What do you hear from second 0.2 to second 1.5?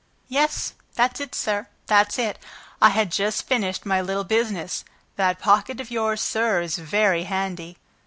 "Yes, that's it,